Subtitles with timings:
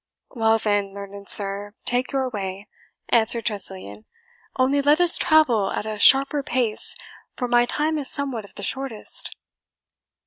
[0.31, 2.65] "Well, then, learned sir, take your way,"
[3.09, 4.05] answered Tressilian;
[4.55, 6.95] "only let us travel at a sharper pace,
[7.35, 9.35] for my time is somewhat of the shortest."